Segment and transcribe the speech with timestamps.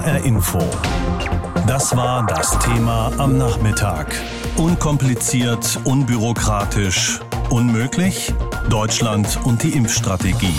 [0.00, 0.58] HR Info.
[1.66, 4.06] Das war das Thema am Nachmittag.
[4.56, 8.32] Unkompliziert, unbürokratisch, unmöglich?
[8.70, 10.58] Deutschland und die Impfstrategie.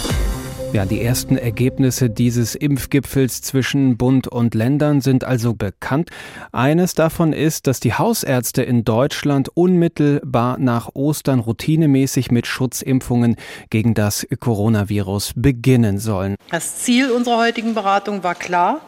[0.73, 6.11] Ja, die ersten Ergebnisse dieses Impfgipfels zwischen Bund und Ländern sind also bekannt.
[6.51, 13.37] Eines davon ist, dass die Hausärzte in Deutschland unmittelbar nach Ostern routinemäßig mit Schutzimpfungen
[13.71, 16.35] gegen das Coronavirus beginnen sollen.
[16.51, 18.81] Das Ziel unserer heutigen Beratung war klar.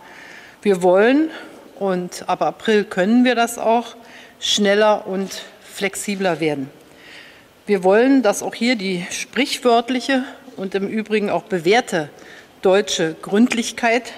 [0.63, 1.29] Wir wollen,
[1.77, 3.97] und ab April können wir das auch,
[4.39, 6.69] schneller und flexibler werden.
[7.65, 10.23] Wir wollen, dass auch hier die sprichwörtliche
[10.55, 12.09] und im Übrigen auch bewährte
[12.61, 14.13] deutsche Gründlichkeit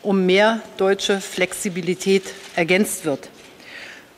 [0.00, 2.24] um mehr deutsche Flexibilität
[2.56, 3.28] ergänzt wird.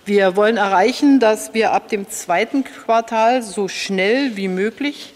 [0.05, 5.13] Wir wollen erreichen, dass wir ab dem zweiten Quartal so schnell wie möglich,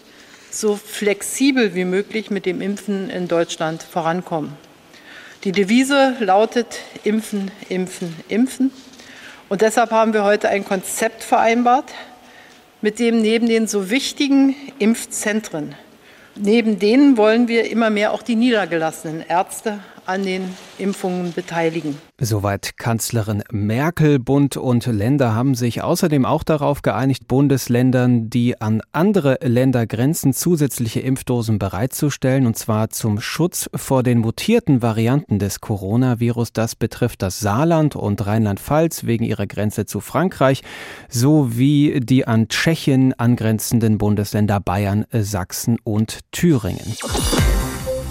[0.51, 4.68] so flexibel wie möglich mit dem Impfen in Deutschland vorankommen.
[5.43, 8.71] Die Devise lautet Impfen, Impfen, Impfen.
[9.47, 11.91] Und deshalb haben wir heute ein Konzept vereinbart,
[12.81, 15.75] mit dem neben den so wichtigen Impfzentren
[16.41, 20.41] Neben denen wollen wir immer mehr auch die niedergelassenen Ärzte an den
[20.79, 21.95] Impfungen beteiligen.
[22.19, 24.17] Soweit Kanzlerin Merkel.
[24.17, 30.33] Bund und Länder haben sich außerdem auch darauf geeinigt, Bundesländern, die an andere Länder grenzen,
[30.33, 36.53] zusätzliche Impfdosen bereitzustellen, und zwar zum Schutz vor den mutierten Varianten des Coronavirus.
[36.53, 40.63] Das betrifft das Saarland und Rheinland-Pfalz wegen ihrer Grenze zu Frankreich,
[41.07, 46.95] sowie die an Tschechien angrenzenden Bundesländer Bayern, Sachsen und Thüringen.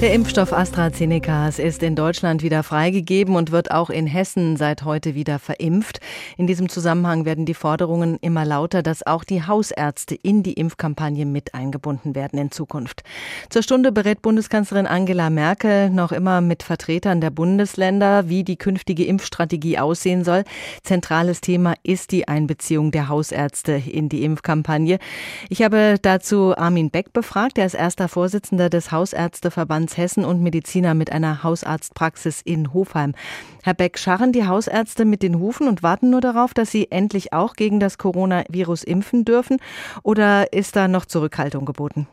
[0.01, 5.17] Der Impfstoff AstraZeneca ist in Deutschland wieder freigegeben und wird auch in Hessen seit heute
[5.17, 5.99] wieder verimpft.
[6.37, 11.27] In diesem Zusammenhang werden die Forderungen immer lauter, dass auch die Hausärzte in die Impfkampagne
[11.27, 13.03] mit eingebunden werden in Zukunft.
[13.51, 19.05] Zur Stunde berät Bundeskanzlerin Angela Merkel noch immer mit Vertretern der Bundesländer, wie die künftige
[19.05, 20.45] Impfstrategie aussehen soll.
[20.85, 25.01] Zentrales Thema ist die Einbeziehung der Hausärzte in die Impfkampagne.
[25.49, 27.59] Ich habe dazu Armin Beck befragt.
[27.59, 33.15] Er ist erster Vorsitzender des Hausärzteverbands Provinz Hessen und Mediziner mit einer Hausarztpraxis in Hofheim.
[33.63, 37.33] Herr Beck, scharren die Hausärzte mit den Hufen und warten nur darauf, dass sie endlich
[37.33, 39.59] auch gegen das Coronavirus impfen dürfen?
[40.03, 42.07] Oder ist da noch Zurückhaltung geboten?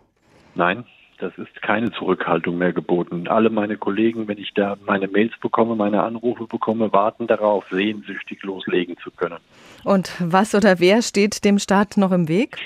[0.56, 0.86] Nein,
[1.20, 3.28] das ist keine Zurückhaltung mehr geboten.
[3.28, 8.44] Alle meine Kollegen, wenn ich da meine Mails bekomme, meine Anrufe bekomme, warten darauf, sehnsüchtig
[8.44, 9.38] loslegen zu können.
[9.84, 12.58] Und was oder wer steht dem Staat noch im Weg?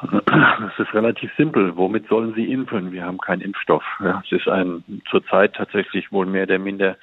[0.00, 1.76] Das ist relativ simpel.
[1.76, 2.92] Womit sollen sie impfen?
[2.92, 3.84] Wir haben keinen Impfstoff.
[4.00, 6.96] Ja, es ist ein zurzeit tatsächlich wohl mehr oder minder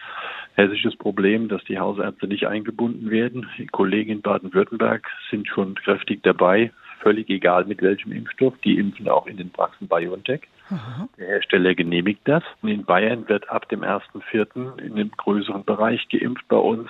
[0.55, 3.47] hessisches Problem, dass die Hausärzte nicht eingebunden werden.
[3.57, 6.71] Die Kollegen in Baden-Württemberg sind schon kräftig dabei,
[7.01, 8.53] völlig egal mit welchem Impfstoff.
[8.63, 10.41] Die impfen auch in den Praxen BioNTech.
[10.69, 11.07] Aha.
[11.17, 12.43] Der Hersteller genehmigt das.
[12.61, 14.79] In Bayern wird ab dem 1.4.
[14.79, 16.47] in einem größeren Bereich geimpft.
[16.47, 16.89] Bei uns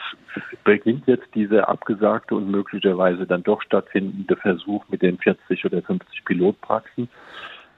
[0.64, 6.24] beginnt jetzt dieser abgesagte und möglicherweise dann doch stattfindende Versuch mit den 40 oder 50
[6.26, 7.10] Pilotpraxen.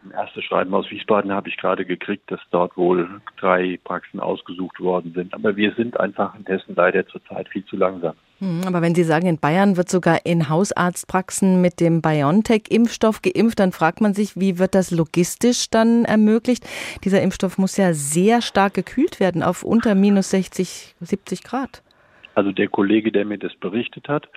[0.05, 4.79] Ein erstes Schreiben aus Wiesbaden habe ich gerade gekriegt, dass dort wohl drei Praxen ausgesucht
[4.79, 5.33] worden sind.
[5.33, 8.13] Aber wir sind einfach in Hessen leider zurzeit viel zu langsam.
[8.37, 13.59] Hm, aber wenn Sie sagen, in Bayern wird sogar in Hausarztpraxen mit dem BioNTech-Impfstoff geimpft,
[13.59, 16.67] dann fragt man sich, wie wird das logistisch dann ermöglicht?
[17.03, 21.81] Dieser Impfstoff muss ja sehr stark gekühlt werden auf unter minus 60, 70 Grad.
[22.35, 24.27] Also der Kollege, der mir das berichtet hat,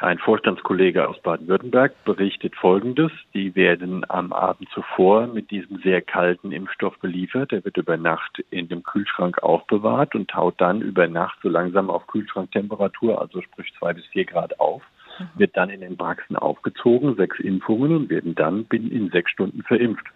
[0.00, 3.12] ein Vorstandskollege aus Baden-Württemberg berichtet Folgendes.
[3.34, 7.52] Die werden am Abend zuvor mit diesem sehr kalten Impfstoff beliefert.
[7.52, 11.90] Der wird über Nacht in dem Kühlschrank aufbewahrt und taut dann über Nacht so langsam
[11.90, 14.82] auf Kühlschranktemperatur, also sprich zwei bis vier Grad auf,
[15.18, 15.28] mhm.
[15.34, 19.62] wird dann in den Praxen aufgezogen, sechs Impfungen und werden dann binnen in sechs Stunden
[19.62, 20.06] verimpft.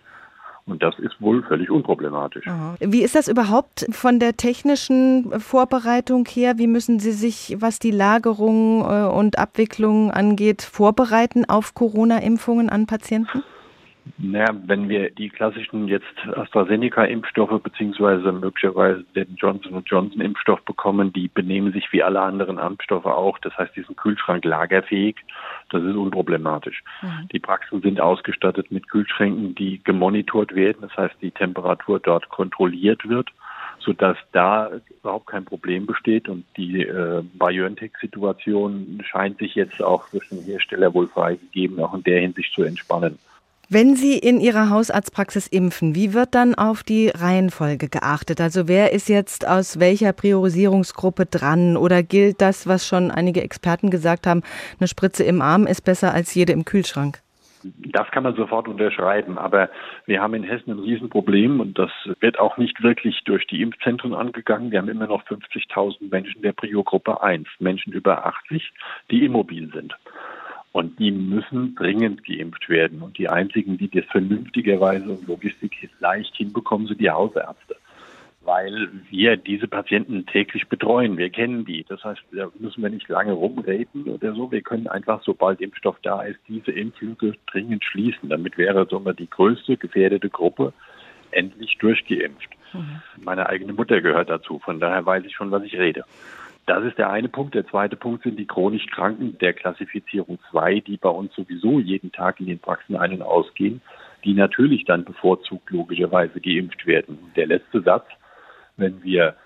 [0.66, 2.46] Und das ist wohl völlig unproblematisch.
[2.80, 6.56] Wie ist das überhaupt von der technischen Vorbereitung her?
[6.56, 12.86] Wie müssen Sie sich, was die Lagerung äh, und Abwicklung angeht, vorbereiten auf Corona-Impfungen an
[12.86, 13.42] Patienten?
[14.18, 21.72] Naja, wenn wir die klassischen jetzt AstraZeneca-Impfstoffe beziehungsweise möglicherweise den Johnson Johnson-Impfstoff bekommen, die benehmen
[21.72, 23.38] sich wie alle anderen Impfstoffe auch.
[23.38, 25.16] Das heißt, die sind Kühlschrank lagerfähig.
[25.70, 26.82] Das ist unproblematisch.
[27.00, 27.28] Mhm.
[27.32, 30.82] Die Praxen sind ausgestattet mit Kühlschränken, die gemonitort werden.
[30.82, 33.30] Das heißt, die Temperatur dort kontrolliert wird
[33.80, 34.70] sodass da
[35.00, 40.94] überhaupt kein Problem besteht und die äh, BioNTech-Situation scheint sich jetzt auch durch den Hersteller
[40.94, 43.18] wohl freigegeben, auch in der Hinsicht zu entspannen.
[43.74, 48.40] Wenn Sie in Ihrer Hausarztpraxis impfen, wie wird dann auf die Reihenfolge geachtet?
[48.40, 51.76] Also wer ist jetzt aus welcher Priorisierungsgruppe dran?
[51.76, 54.42] Oder gilt das, was schon einige Experten gesagt haben,
[54.78, 57.18] eine Spritze im Arm ist besser als jede im Kühlschrank?
[57.64, 59.38] Das kann man sofort unterschreiben.
[59.38, 59.68] Aber
[60.06, 64.14] wir haben in Hessen ein Riesenproblem und das wird auch nicht wirklich durch die Impfzentren
[64.14, 64.70] angegangen.
[64.70, 68.72] Wir haben immer noch 50.000 Menschen der Prio-Gruppe 1, Menschen über 80,
[69.10, 69.96] die immobil sind.
[70.74, 73.00] Und die müssen dringend geimpft werden.
[73.00, 77.76] Und die einzigen, die das vernünftigerweise und logistisch leicht hinbekommen, sind die Hausärzte
[78.44, 81.16] weil wir diese Patienten täglich betreuen.
[81.16, 81.84] Wir kennen die.
[81.88, 84.50] Das heißt, da müssen wir nicht lange rumreden oder so.
[84.52, 88.28] Wir können einfach, sobald Impfstoff da ist, diese Impflücke dringend schließen.
[88.28, 90.72] Damit wäre somit die größte gefährdete Gruppe
[91.30, 92.50] endlich durchgeimpft.
[92.72, 93.00] Mhm.
[93.24, 94.58] Meine eigene Mutter gehört dazu.
[94.58, 96.04] Von daher weiß ich schon, was ich rede.
[96.66, 97.54] Das ist der eine Punkt.
[97.54, 102.10] Der zweite Punkt sind die chronisch Kranken der Klassifizierung 2, die bei uns sowieso jeden
[102.10, 103.82] Tag in den Praxen ein- und ausgehen,
[104.24, 107.18] die natürlich dann bevorzugt logischerweise geimpft werden.
[107.36, 108.06] Der letzte Satz,
[108.76, 109.36] wenn wir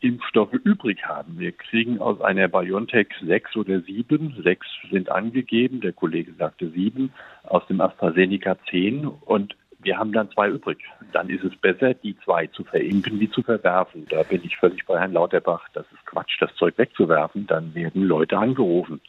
[0.00, 1.38] Impfstoffe übrig haben.
[1.38, 4.40] Wir kriegen aus einer BioNTech sechs oder sieben.
[4.44, 5.80] Sechs sind angegeben.
[5.80, 7.12] Der Kollege sagte sieben.
[7.42, 9.06] Aus dem AstraZeneca zehn.
[9.06, 9.56] Und
[9.88, 10.84] wir haben dann zwei übrig.
[11.12, 14.06] Dann ist es besser, die zwei zu verimpfen, wie zu verwerfen.
[14.10, 15.66] Da bin ich völlig bei Herrn Lauterbach.
[15.72, 17.46] Das ist Quatsch, das Zeug wegzuwerfen.
[17.46, 19.00] Dann werden Leute angerufen.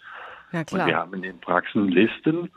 [0.54, 0.84] Ja, klar.
[0.84, 2.50] Und wir haben in den Praxen Listen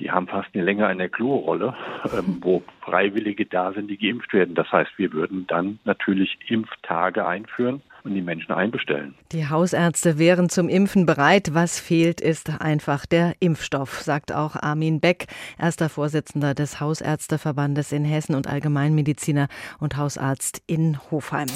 [0.00, 1.72] die haben fast eine Länge einer Klorolle,
[2.12, 4.56] ähm, wo Freiwillige da sind, die geimpft werden.
[4.56, 9.14] Das heißt, wir würden dann natürlich Impftage einführen und die Menschen einbestellen.
[9.32, 11.54] Die Hausärzte wären zum Impfen bereit.
[11.54, 15.26] Was fehlt, ist einfach der Impfstoff, sagt auch Armin Beck,
[15.58, 19.48] erster Vorsitzender des Hausärzteverbandes in Hessen und Allgemeinmediziner
[19.80, 21.48] und Hausarzt in Hofheim.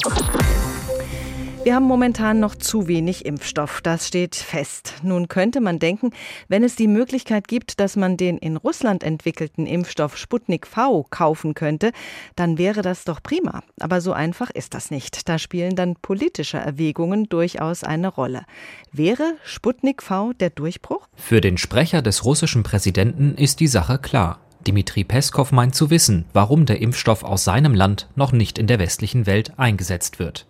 [1.68, 4.94] Wir haben momentan noch zu wenig Impfstoff, das steht fest.
[5.02, 6.12] Nun könnte man denken,
[6.48, 11.52] wenn es die Möglichkeit gibt, dass man den in Russland entwickelten Impfstoff Sputnik V kaufen
[11.52, 11.92] könnte,
[12.36, 13.62] dann wäre das doch prima.
[13.80, 15.28] Aber so einfach ist das nicht.
[15.28, 18.46] Da spielen dann politische Erwägungen durchaus eine Rolle.
[18.90, 21.06] Wäre Sputnik V der Durchbruch?
[21.16, 24.40] Für den Sprecher des russischen Präsidenten ist die Sache klar.
[24.66, 28.78] Dimitri Peskov meint zu wissen, warum der Impfstoff aus seinem Land noch nicht in der
[28.78, 30.46] westlichen Welt eingesetzt wird.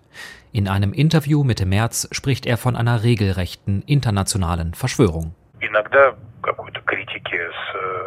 [0.52, 5.34] In einem Interview Mitte März spricht er von einer regelrechten internationalen Verschwörung.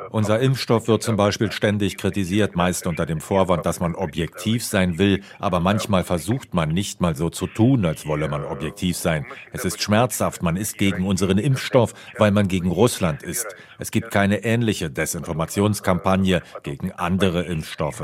[0.10, 4.98] Unser Impfstoff wird zum Beispiel ständig kritisiert, meist unter dem Vorwand, dass man objektiv sein
[4.98, 9.26] will, aber manchmal versucht man nicht mal so zu tun, als wolle man objektiv sein.
[9.52, 13.56] Es ist schmerzhaft, man ist gegen unseren Impfstoff, weil man gegen Russland ist.
[13.78, 18.02] Es gibt keine ähnliche Desinformationskampagne gegen andere Impfstoffe.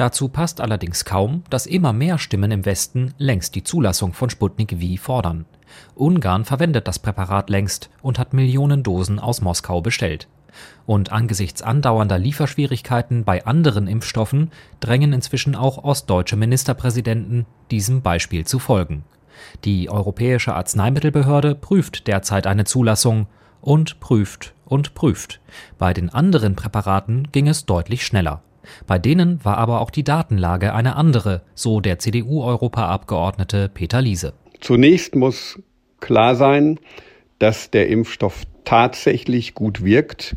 [0.00, 4.74] Dazu passt allerdings kaum, dass immer mehr Stimmen im Westen längst die Zulassung von Sputnik
[4.80, 5.44] V fordern.
[5.94, 10.26] Ungarn verwendet das Präparat längst und hat Millionen Dosen aus Moskau bestellt.
[10.86, 18.58] Und angesichts andauernder Lieferschwierigkeiten bei anderen Impfstoffen drängen inzwischen auch ostdeutsche Ministerpräsidenten, diesem Beispiel zu
[18.58, 19.04] folgen.
[19.66, 23.26] Die Europäische Arzneimittelbehörde prüft derzeit eine Zulassung
[23.60, 25.40] und prüft und prüft.
[25.76, 28.42] Bei den anderen Präparaten ging es deutlich schneller.
[28.86, 34.34] Bei denen war aber auch die Datenlage eine andere, so der CDU-Europaabgeordnete Peter Liese.
[34.60, 35.58] Zunächst muss
[36.00, 36.78] klar sein,
[37.38, 40.36] dass der Impfstoff tatsächlich gut wirkt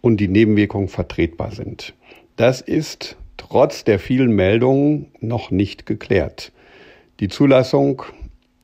[0.00, 1.94] und die Nebenwirkungen vertretbar sind.
[2.36, 6.52] Das ist trotz der vielen Meldungen noch nicht geklärt.
[7.20, 8.02] Die Zulassung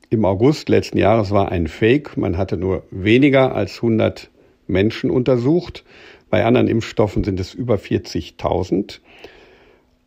[0.09, 2.17] im August letzten Jahres war ein Fake.
[2.17, 4.29] Man hatte nur weniger als 100
[4.67, 5.83] Menschen untersucht.
[6.29, 8.99] Bei anderen Impfstoffen sind es über 40.000.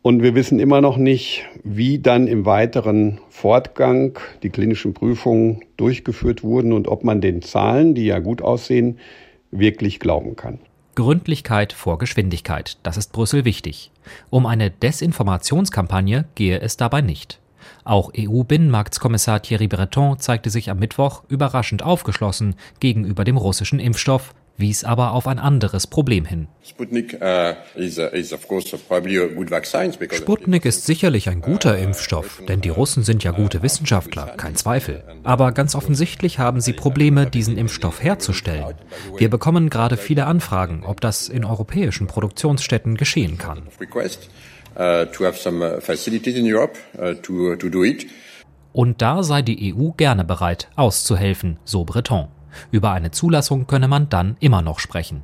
[0.03, 6.43] Und wir wissen immer noch nicht, wie dann im weiteren Fortgang die klinischen Prüfungen durchgeführt
[6.43, 8.97] wurden und ob man den Zahlen, die ja gut aussehen,
[9.51, 10.59] wirklich glauben kann.
[10.95, 13.91] Gründlichkeit vor Geschwindigkeit, das ist Brüssel wichtig.
[14.29, 17.39] Um eine Desinformationskampagne gehe es dabei nicht.
[17.83, 24.83] Auch EU-Binnenmarktskommissar Thierry Breton zeigte sich am Mittwoch überraschend aufgeschlossen gegenüber dem russischen Impfstoff, wies
[24.83, 26.47] aber auf ein anderes Problem hin.
[26.63, 27.55] Sputnik uh,
[30.67, 35.03] ist sicherlich ein guter Impfstoff, denn die Russen sind ja gute Wissenschaftler, kein Zweifel.
[35.23, 38.75] Aber ganz offensichtlich haben sie Probleme, diesen Impfstoff herzustellen.
[39.17, 43.63] Wir bekommen gerade viele Anfragen, ob das in europäischen Produktionsstätten geschehen kann.
[44.73, 45.05] Uh,
[46.97, 47.15] uh,
[48.73, 52.29] Und da sei die EU gerne bereit, auszuhelfen, so Breton.
[52.71, 55.23] Über eine Zulassung könne man dann immer noch sprechen.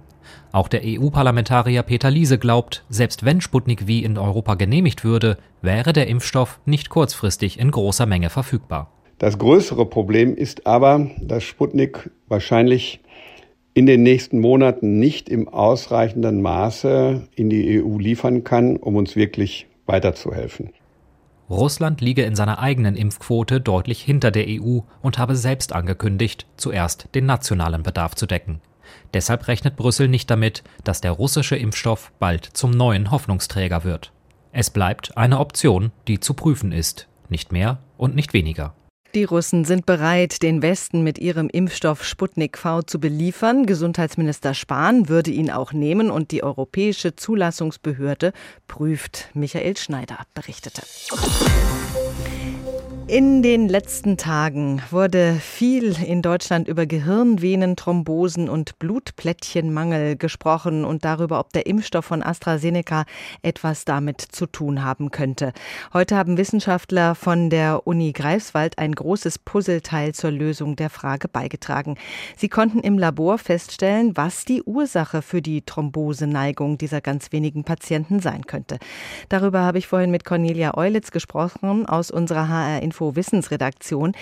[0.52, 5.94] Auch der EU-Parlamentarier Peter Liese glaubt, selbst wenn Sputnik V in Europa genehmigt würde, wäre
[5.94, 8.92] der Impfstoff nicht kurzfristig in großer Menge verfügbar.
[9.20, 13.02] Das größere Problem ist aber, dass Sputnik wahrscheinlich
[13.74, 19.16] in den nächsten Monaten nicht im ausreichenden Maße in die EU liefern kann, um uns
[19.16, 20.72] wirklich weiterzuhelfen.
[21.50, 27.08] Russland liege in seiner eigenen Impfquote deutlich hinter der EU und habe selbst angekündigt, zuerst
[27.16, 28.62] den nationalen Bedarf zu decken.
[29.14, 34.12] Deshalb rechnet Brüssel nicht damit, dass der russische Impfstoff bald zum neuen Hoffnungsträger wird.
[34.52, 38.74] Es bleibt eine Option, die zu prüfen ist, nicht mehr und nicht weniger.
[39.16, 43.66] Die Russen sind bereit, den Westen mit ihrem Impfstoff Sputnik V zu beliefern.
[43.66, 48.34] Gesundheitsminister Spahn würde ihn auch nehmen und die Europäische Zulassungsbehörde
[48.68, 49.30] prüft.
[49.34, 50.82] Michael Schneider berichtete.
[53.10, 61.40] In den letzten Tagen wurde viel in Deutschland über Gehirnvenenthrombosen und Blutplättchenmangel gesprochen und darüber,
[61.40, 63.06] ob der Impfstoff von AstraZeneca
[63.44, 65.54] etwas damit zu tun haben könnte.
[65.94, 71.96] Heute haben Wissenschaftler von der Uni Greifswald ein großes Puzzleteil zur Lösung der Frage beigetragen.
[72.36, 78.20] Sie konnten im Labor feststellen, was die Ursache für die Thromboseneigung dieser ganz wenigen Patienten
[78.20, 78.80] sein könnte.
[79.30, 84.14] Darüber habe ich vorhin mit Cornelia Eulitz gesprochen aus unserer HR Info Wissensredaktion.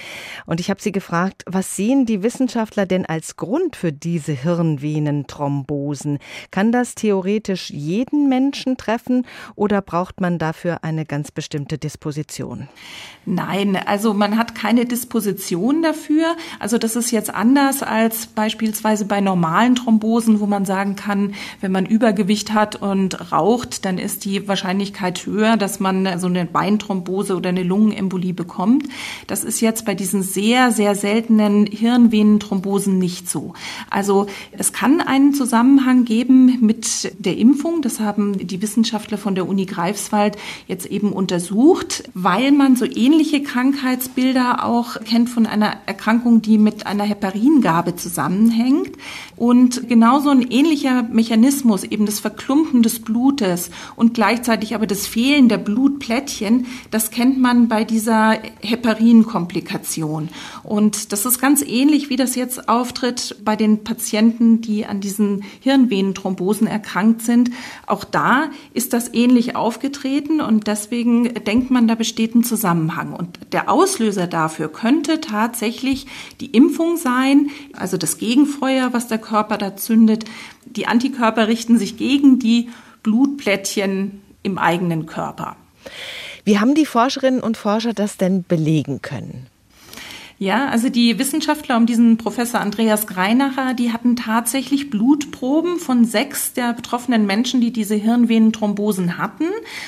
[0.45, 6.19] Und ich habe sie gefragt, was sehen die Wissenschaftler denn als Grund für diese Hirnvenenthrombosen?
[6.51, 12.67] Kann das theoretisch jeden Menschen treffen oder braucht man dafür eine ganz bestimmte Disposition?
[13.25, 16.35] Nein, also man hat keine Disposition dafür.
[16.59, 21.71] Also das ist jetzt anders als beispielsweise bei normalen Thrombosen, wo man sagen kann, wenn
[21.71, 27.37] man Übergewicht hat und raucht, dann ist die Wahrscheinlichkeit höher, dass man so eine Beinthrombose
[27.37, 28.87] oder eine Lungenembolie bekommt kommt.
[29.27, 33.53] Das ist jetzt bei diesen sehr, sehr seltenen Hirnvenenthrombosen nicht so.
[33.91, 37.83] Also es kann einen Zusammenhang geben mit der Impfung.
[37.83, 43.43] Das haben die Wissenschaftler von der Uni Greifswald jetzt eben untersucht, weil man so ähnliche
[43.43, 48.93] Krankheitsbilder auch kennt von einer Erkrankung, die mit einer Heparingabe zusammenhängt.
[49.37, 55.49] Und genauso ein ähnlicher Mechanismus, eben das Verklumpen des Blutes und gleichzeitig aber das Fehlen
[55.49, 60.29] der Blutplättchen, das kennt man bei dieser Heparinkomplikation.
[60.63, 65.43] Und das ist ganz ähnlich, wie das jetzt auftritt bei den Patienten, die an diesen
[65.59, 67.51] Hirnvenenthrombosen erkrankt sind.
[67.87, 73.13] Auch da ist das ähnlich aufgetreten und deswegen denkt man, da besteht ein Zusammenhang.
[73.13, 76.07] Und der Auslöser dafür könnte tatsächlich
[76.39, 80.25] die Impfung sein, also das Gegenfeuer, was der Körper da zündet.
[80.65, 82.69] Die Antikörper richten sich gegen die
[83.03, 85.55] Blutplättchen im eigenen Körper.
[86.43, 89.47] Wie haben die Forscherinnen und Forscher das denn belegen können?
[90.37, 96.51] Ja, also die Wissenschaftler um diesen Professor Andreas Greinacher, die hatten tatsächlich Blutproben von sechs
[96.51, 99.45] der betroffenen Menschen, die diese Hirnvenenthrombosen hatten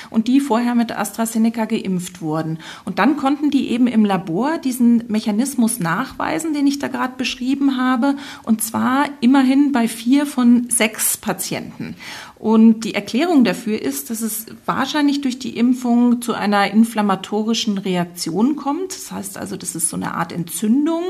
[0.08, 2.60] und die vorher mit AstraZeneca geimpft wurden.
[2.86, 7.76] Und dann konnten die eben im Labor diesen Mechanismus nachweisen, den ich da gerade beschrieben
[7.76, 11.94] habe, und zwar immerhin bei vier von sechs Patienten.
[12.38, 18.54] Und die Erklärung dafür ist, dass es wahrscheinlich durch die Impfung zu einer inflammatorischen Reaktion
[18.54, 18.92] kommt.
[18.92, 21.02] Das heißt also, das ist so eine Art Entzündung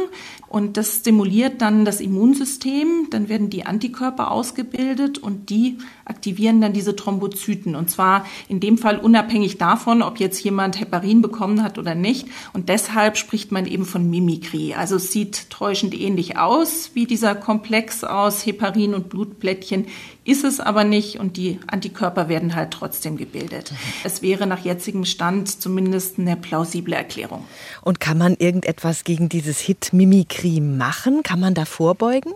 [0.49, 3.09] und das stimuliert dann das Immunsystem.
[3.11, 7.77] Dann werden die Antikörper ausgebildet und die aktivieren dann diese Thrombozyten.
[7.77, 12.27] Und zwar in dem Fall unabhängig davon, ob jetzt jemand Heparin bekommen hat oder nicht.
[12.55, 14.75] Und deshalb spricht man eben von Mimikrie.
[14.75, 19.85] Also es sieht täuschend ähnlich aus wie dieser Komplex aus Heparin und Blutplättchen
[20.29, 23.73] ist es aber nicht und die Antikörper werden halt trotzdem gebildet.
[24.05, 27.45] Es wäre nach jetzigem Stand zumindest eine plausible Erklärung.
[27.81, 31.23] Und kann man irgendetwas gegen dieses Hit-Mimikrie machen?
[31.23, 32.33] Kann man da vorbeugen?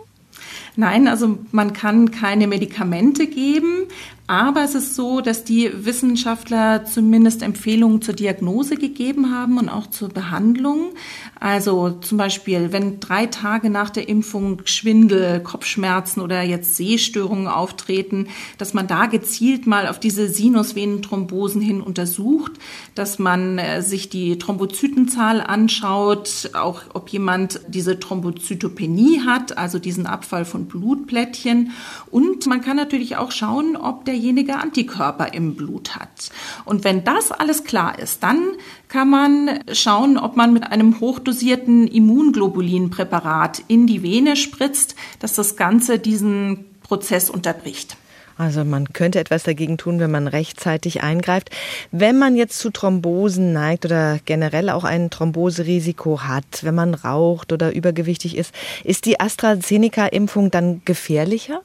[0.75, 3.87] Nein, also man kann keine Medikamente geben,
[4.33, 9.89] aber es ist so, dass die Wissenschaftler zumindest Empfehlungen zur Diagnose gegeben haben und auch
[9.89, 10.95] zur Behandlung.
[11.39, 18.29] Also zum Beispiel, wenn drei Tage nach der Impfung Schwindel, Kopfschmerzen oder jetzt Sehstörungen auftreten,
[18.57, 22.53] dass man da gezielt mal auf diese Sinusvenenthrombosen hin untersucht,
[22.95, 30.07] dass man äh, sich die Thrombozytenzahl anschaut, auch ob jemand diese Thrombozytopenie hat, also diesen
[30.07, 31.73] Abfall von Blutplättchen.
[32.11, 36.31] Und man kann natürlich auch schauen, ob der derjenige Antikörper im Blut hat.
[36.65, 38.53] Und wenn das alles klar ist, dann
[38.89, 45.57] kann man schauen, ob man mit einem hochdosierten Immunglobulinpräparat in die Vene spritzt, dass das
[45.57, 47.97] Ganze diesen Prozess unterbricht.
[48.39, 51.51] Also man könnte etwas dagegen tun, wenn man rechtzeitig eingreift.
[51.91, 57.53] Wenn man jetzt zu Thrombosen neigt oder generell auch ein Thromboserisiko hat, wenn man raucht
[57.53, 61.61] oder übergewichtig ist, ist die AstraZeneca-Impfung dann gefährlicher?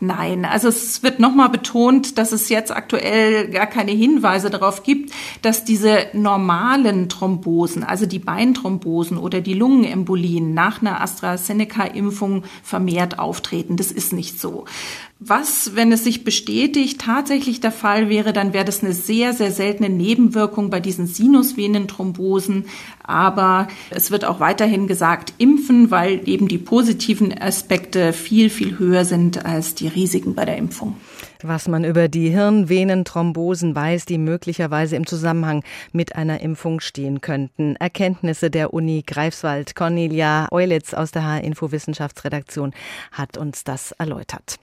[0.00, 5.12] Nein, also es wird nochmal betont, dass es jetzt aktuell gar keine Hinweise darauf gibt,
[5.42, 13.76] dass diese normalen Thrombosen, also die Beinthrombosen oder die Lungenembolien nach einer AstraZeneca-Impfung vermehrt auftreten.
[13.76, 14.64] Das ist nicht so.
[15.20, 19.52] Was, wenn es sich bestätigt, tatsächlich der Fall wäre, dann wäre das eine sehr, sehr
[19.52, 22.66] seltene Nebenwirkung bei diesen Sinusvenenthrombosen.
[23.02, 29.04] Aber es wird auch weiterhin gesagt, impfen, weil eben die positiven Aspekte viel, viel höher
[29.04, 30.96] sind als die Risiken bei der Impfung
[31.46, 37.76] was man über die Hirnvenenthrombosen weiß, die möglicherweise im Zusammenhang mit einer Impfung stehen könnten.
[37.76, 39.76] Erkenntnisse der Uni Greifswald.
[39.76, 42.72] Cornelia Eulitz aus der H-Info Wissenschaftsredaktion
[43.12, 44.58] hat uns das erläutert.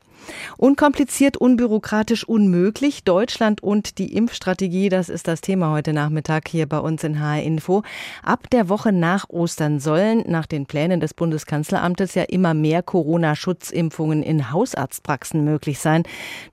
[0.58, 3.04] Unkompliziert, unbürokratisch, unmöglich.
[3.04, 7.42] Deutschland und die Impfstrategie, das ist das Thema heute Nachmittag hier bei uns in HR
[7.42, 7.84] Info.
[8.24, 14.24] Ab der Woche nach Ostern sollen nach den Plänen des Bundeskanzleramtes ja immer mehr Corona-Schutzimpfungen
[14.24, 16.04] in Hausarztpraxen möglich sein.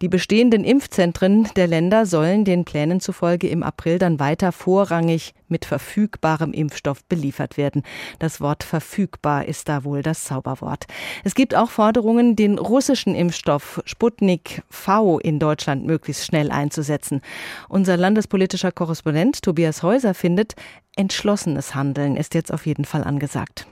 [0.00, 5.64] Die bestehenden Impfzentren der Länder sollen den Plänen zufolge im April dann weiter vorrangig mit
[5.64, 7.82] verfügbarem Impfstoff beliefert werden.
[8.18, 10.86] Das Wort verfügbar ist da wohl das Zauberwort.
[11.24, 17.20] Es gibt auch Forderungen, den russischen Impfstoff Sputnik V in Deutschland möglichst schnell einzusetzen.
[17.68, 20.54] Unser landespolitischer Korrespondent Tobias Häuser findet,
[20.96, 23.66] entschlossenes Handeln ist jetzt auf jeden Fall angesagt.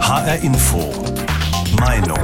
[0.00, 0.92] HR Info.
[1.80, 2.18] Meinung.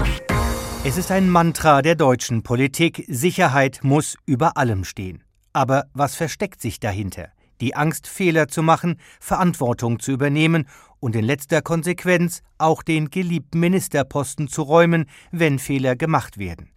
[0.84, 5.22] Es ist ein Mantra der deutschen Politik, Sicherheit muss über allem stehen.
[5.52, 7.28] Aber was versteckt sich dahinter?
[7.61, 10.66] Die Angst, Fehler zu machen, Verantwortung zu übernehmen
[11.00, 16.71] und in letzter Konsequenz auch den geliebten Ministerposten zu räumen, wenn Fehler gemacht werden.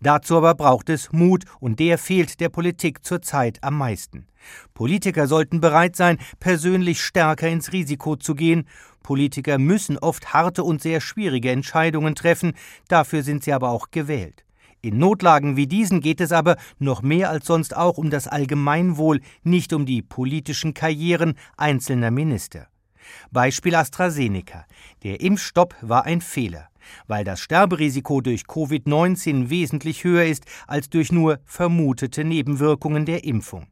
[0.00, 4.26] Dazu aber braucht es Mut, und der fehlt der Politik zurzeit am meisten.
[4.74, 8.66] Politiker sollten bereit sein, persönlich stärker ins Risiko zu gehen.
[9.02, 12.54] Politiker müssen oft harte und sehr schwierige Entscheidungen treffen,
[12.88, 14.45] dafür sind sie aber auch gewählt.
[14.86, 19.20] In Notlagen wie diesen geht es aber noch mehr als sonst auch um das Allgemeinwohl,
[19.42, 22.68] nicht um die politischen Karrieren einzelner Minister.
[23.32, 24.64] Beispiel AstraZeneca.
[25.02, 26.68] Der Impfstopp war ein Fehler,
[27.08, 33.66] weil das Sterberisiko durch Covid-19 wesentlich höher ist als durch nur vermutete Nebenwirkungen der Impfung.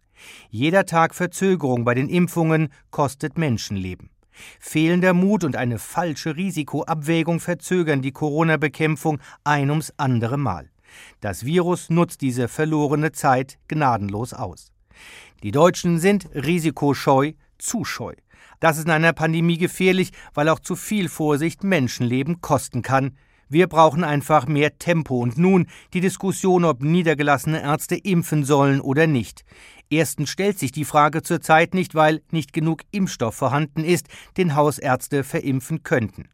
[0.51, 4.11] Jeder Tag Verzögerung bei den Impfungen kostet Menschenleben.
[4.59, 10.71] Fehlender Mut und eine falsche Risikoabwägung verzögern die Corona-Bekämpfung ein ums andere Mal.
[11.21, 14.73] Das Virus nutzt diese verlorene Zeit gnadenlos aus.
[15.43, 18.15] Die Deutschen sind risikoscheu, zu scheu.
[18.61, 23.17] Das ist in einer Pandemie gefährlich, weil auch zu viel Vorsicht Menschenleben kosten kann.
[23.49, 29.07] Wir brauchen einfach mehr Tempo und nun die Diskussion, ob niedergelassene Ärzte impfen sollen oder
[29.07, 29.45] nicht.
[29.91, 35.25] Erstens stellt sich die Frage zurzeit nicht, weil nicht genug Impfstoff vorhanden ist, den Hausärzte
[35.25, 36.29] verimpfen könnten.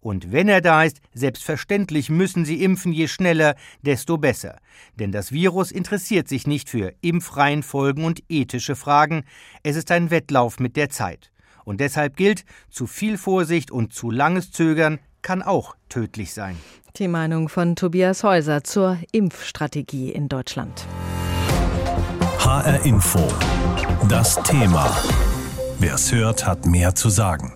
[0.00, 4.58] Und wenn er da ist, selbstverständlich müssen sie impfen, je schneller, desto besser.
[4.94, 9.24] Denn das Virus interessiert sich nicht für Impfreihenfolgen und ethische Fragen,
[9.62, 11.32] es ist ein Wettlauf mit der Zeit.
[11.64, 16.56] Und deshalb gilt, zu viel Vorsicht und zu langes Zögern kann auch tödlich sein.
[16.96, 20.86] Die Meinung von Tobias Häuser zur Impfstrategie in Deutschland.
[22.38, 23.18] HR Info.
[24.08, 24.96] Das Thema.
[25.80, 27.52] Wer es hört, hat mehr zu sagen.